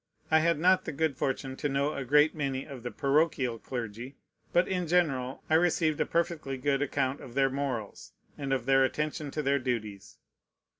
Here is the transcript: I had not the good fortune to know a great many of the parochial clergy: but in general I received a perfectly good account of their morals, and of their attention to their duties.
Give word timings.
I 0.31 0.39
had 0.39 0.57
not 0.57 0.85
the 0.85 0.91
good 0.91 1.15
fortune 1.15 1.55
to 1.57 1.69
know 1.69 1.93
a 1.93 2.03
great 2.03 2.33
many 2.33 2.65
of 2.65 2.81
the 2.81 2.89
parochial 2.89 3.59
clergy: 3.59 4.15
but 4.51 4.67
in 4.67 4.87
general 4.87 5.43
I 5.47 5.53
received 5.53 6.01
a 6.01 6.07
perfectly 6.07 6.57
good 6.57 6.81
account 6.81 7.21
of 7.21 7.35
their 7.35 7.51
morals, 7.51 8.11
and 8.35 8.51
of 8.51 8.65
their 8.65 8.83
attention 8.83 9.29
to 9.29 9.43
their 9.43 9.59
duties. 9.59 10.17